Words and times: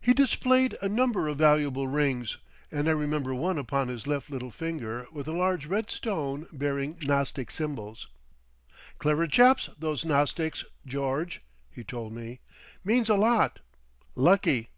He 0.00 0.14
displayed 0.14 0.76
a 0.80 0.88
number 0.88 1.26
of 1.26 1.38
valuable 1.38 1.88
rings, 1.88 2.36
and 2.70 2.86
I 2.88 2.92
remember 2.92 3.34
one 3.34 3.58
upon 3.58 3.88
his 3.88 4.06
left 4.06 4.30
little 4.30 4.52
finger 4.52 5.08
with 5.10 5.26
a 5.26 5.32
large 5.32 5.66
red 5.66 5.90
stone 5.90 6.46
bearing 6.52 6.96
Gnostic 7.02 7.50
symbols. 7.50 8.06
"Clever 8.98 9.26
chaps, 9.26 9.70
those 9.76 10.04
Gnostics, 10.04 10.64
George," 10.86 11.42
he 11.72 11.82
told 11.82 12.12
me. 12.12 12.38
"Means 12.84 13.08
a 13.08 13.16
lot. 13.16 13.58
Lucky!" 14.14 14.68